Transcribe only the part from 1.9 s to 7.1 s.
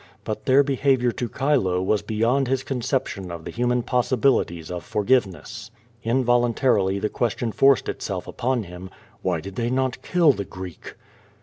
beyond his conception of the human possibilities of forgiveness. Involuntarily the